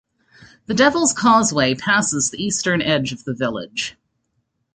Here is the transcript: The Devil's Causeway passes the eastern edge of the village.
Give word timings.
The 0.65 0.73
Devil's 0.73 1.13
Causeway 1.13 1.75
passes 1.75 2.31
the 2.31 2.43
eastern 2.43 2.81
edge 2.81 3.11
of 3.13 3.23
the 3.23 3.35
village. 3.35 3.97